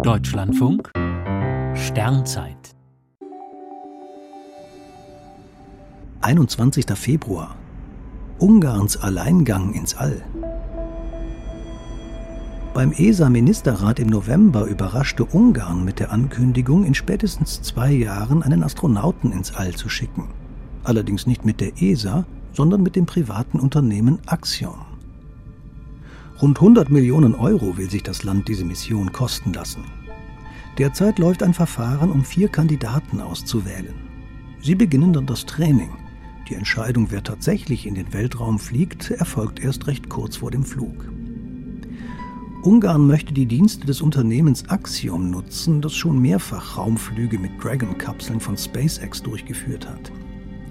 Deutschlandfunk 0.00 0.90
Sternzeit 1.74 2.74
21. 6.22 6.86
Februar 6.94 7.54
Ungarns 8.38 8.96
Alleingang 8.96 9.74
ins 9.74 9.94
All 9.94 10.24
beim 12.74 12.92
ESA-Ministerrat 12.92 14.00
im 14.00 14.08
November 14.08 14.64
überraschte 14.64 15.26
Ungarn 15.26 15.84
mit 15.84 16.00
der 16.00 16.10
Ankündigung, 16.10 16.84
in 16.86 16.94
spätestens 16.94 17.60
zwei 17.60 17.92
Jahren 17.92 18.42
einen 18.42 18.62
Astronauten 18.62 19.30
ins 19.30 19.54
All 19.54 19.74
zu 19.74 19.90
schicken. 19.90 20.28
Allerdings 20.84 21.26
nicht 21.26 21.44
mit 21.44 21.60
der 21.60 21.82
ESA, 21.82 22.24
sondern 22.54 22.82
mit 22.82 22.96
dem 22.96 23.04
privaten 23.04 23.60
Unternehmen 23.60 24.20
Axiom. 24.26 24.91
Rund 26.42 26.58
100 26.58 26.90
Millionen 26.90 27.36
Euro 27.36 27.76
will 27.76 27.88
sich 27.88 28.02
das 28.02 28.24
Land 28.24 28.48
diese 28.48 28.64
Mission 28.64 29.12
kosten 29.12 29.52
lassen. 29.52 29.84
Derzeit 30.76 31.20
läuft 31.20 31.44
ein 31.44 31.54
Verfahren, 31.54 32.10
um 32.10 32.24
vier 32.24 32.48
Kandidaten 32.48 33.20
auszuwählen. 33.20 33.94
Sie 34.60 34.74
beginnen 34.74 35.12
dann 35.12 35.26
das 35.26 35.46
Training. 35.46 35.90
Die 36.48 36.56
Entscheidung, 36.56 37.12
wer 37.12 37.22
tatsächlich 37.22 37.86
in 37.86 37.94
den 37.94 38.12
Weltraum 38.12 38.58
fliegt, 38.58 39.12
erfolgt 39.12 39.60
erst 39.60 39.86
recht 39.86 40.08
kurz 40.08 40.38
vor 40.38 40.50
dem 40.50 40.64
Flug. 40.64 41.12
Ungarn 42.62 43.06
möchte 43.06 43.32
die 43.32 43.46
Dienste 43.46 43.86
des 43.86 44.02
Unternehmens 44.02 44.68
Axiom 44.68 45.30
nutzen, 45.30 45.80
das 45.80 45.94
schon 45.94 46.20
mehrfach 46.20 46.76
Raumflüge 46.76 47.38
mit 47.38 47.52
Dragon-Kapseln 47.62 48.40
von 48.40 48.56
SpaceX 48.56 49.22
durchgeführt 49.22 49.88
hat. 49.88 50.10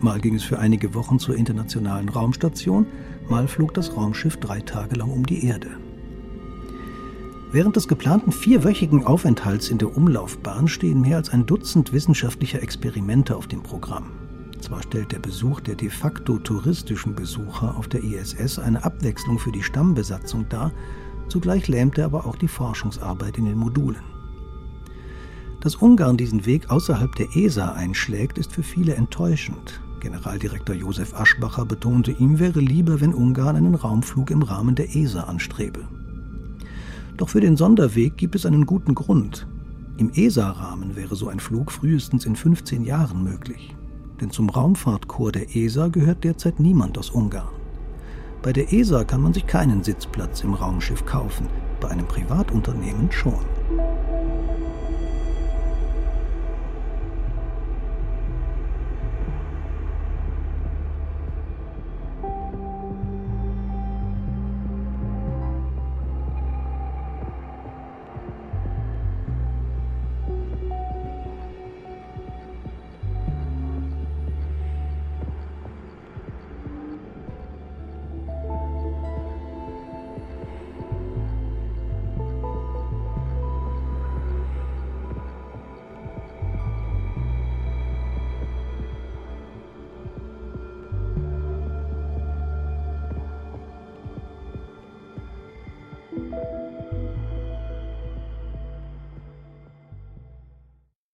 Mal 0.00 0.20
ging 0.20 0.34
es 0.34 0.42
für 0.42 0.58
einige 0.58 0.94
Wochen 0.94 1.18
zur 1.18 1.36
internationalen 1.36 2.08
Raumstation, 2.08 2.86
mal 3.28 3.48
flog 3.48 3.74
das 3.74 3.96
Raumschiff 3.96 4.36
drei 4.36 4.60
Tage 4.60 4.96
lang 4.96 5.10
um 5.10 5.24
die 5.24 5.46
Erde. 5.46 5.68
Während 7.52 7.76
des 7.76 7.88
geplanten 7.88 8.32
vierwöchigen 8.32 9.04
Aufenthalts 9.04 9.70
in 9.70 9.78
der 9.78 9.96
Umlaufbahn 9.96 10.68
stehen 10.68 11.00
mehr 11.00 11.16
als 11.16 11.30
ein 11.30 11.46
Dutzend 11.46 11.92
wissenschaftlicher 11.92 12.62
Experimente 12.62 13.36
auf 13.36 13.46
dem 13.46 13.62
Programm. 13.62 14.10
Zwar 14.60 14.82
stellt 14.82 15.12
der 15.12 15.20
Besuch 15.20 15.60
der 15.60 15.74
de 15.74 15.88
facto 15.88 16.38
touristischen 16.38 17.14
Besucher 17.14 17.76
auf 17.76 17.88
der 17.88 18.02
ISS 18.02 18.58
eine 18.58 18.84
Abwechslung 18.84 19.38
für 19.38 19.52
die 19.52 19.62
Stammbesatzung 19.62 20.48
dar, 20.48 20.72
Zugleich 21.28 21.66
lähmte 21.68 22.04
aber 22.04 22.26
auch 22.26 22.36
die 22.36 22.48
Forschungsarbeit 22.48 23.38
in 23.38 23.46
den 23.46 23.58
Modulen. 23.58 24.02
Dass 25.60 25.74
Ungarn 25.74 26.16
diesen 26.16 26.46
Weg 26.46 26.70
außerhalb 26.70 27.14
der 27.16 27.34
ESA 27.34 27.72
einschlägt, 27.72 28.38
ist 28.38 28.52
für 28.52 28.62
viele 28.62 28.94
enttäuschend. 28.94 29.80
Generaldirektor 30.00 30.74
Josef 30.74 31.14
Aschbacher 31.14 31.64
betonte, 31.64 32.12
ihm 32.12 32.38
wäre 32.38 32.60
lieber, 32.60 33.00
wenn 33.00 33.14
Ungarn 33.14 33.56
einen 33.56 33.74
Raumflug 33.74 34.30
im 34.30 34.42
Rahmen 34.42 34.74
der 34.74 34.94
ESA 34.94 35.24
anstrebe. 35.24 35.88
Doch 37.16 37.30
für 37.30 37.40
den 37.40 37.56
Sonderweg 37.56 38.16
gibt 38.16 38.34
es 38.34 38.44
einen 38.44 38.66
guten 38.66 38.94
Grund. 38.94 39.46
Im 39.96 40.10
ESA-Rahmen 40.12 40.94
wäre 40.96 41.16
so 41.16 41.28
ein 41.28 41.40
Flug 41.40 41.72
frühestens 41.72 42.26
in 42.26 42.36
15 42.36 42.84
Jahren 42.84 43.24
möglich. 43.24 43.74
Denn 44.20 44.30
zum 44.30 44.50
Raumfahrtkorps 44.50 45.32
der 45.32 45.56
ESA 45.56 45.88
gehört 45.88 46.24
derzeit 46.24 46.60
niemand 46.60 46.98
aus 46.98 47.10
Ungarn. 47.10 47.48
Bei 48.42 48.52
der 48.52 48.72
ESA 48.72 49.04
kann 49.04 49.22
man 49.22 49.32
sich 49.32 49.46
keinen 49.46 49.82
Sitzplatz 49.82 50.44
im 50.44 50.54
Raumschiff 50.54 51.04
kaufen, 51.06 51.48
bei 51.80 51.88
einem 51.88 52.06
Privatunternehmen 52.06 53.10
schon. 53.10 53.44